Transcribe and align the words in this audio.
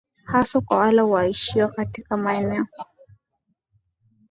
haswa 0.25 0.61
kwa 0.61 0.77
wale 0.77 1.01
waishio 1.01 1.67
katika 1.67 2.17
maeneo 2.17 2.67